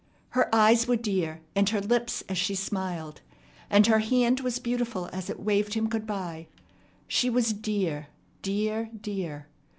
[0.29, 3.21] Her eyes were dear, and her lips as she smiled;
[3.69, 6.47] and her hand was beautiful as it waved him good by.
[7.07, 8.07] She was dear,
[8.41, 9.45] dear, dear!